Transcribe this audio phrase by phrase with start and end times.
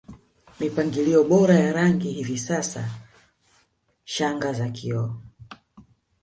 [0.59, 2.89] mipangilio bora ya rangi Hivi sasa
[4.03, 5.15] shanga za kioo